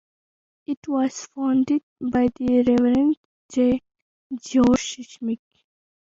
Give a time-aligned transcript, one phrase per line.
[0.65, 3.17] It was founded by the Reverend
[3.53, 3.83] J.
[4.33, 5.41] George Schmick.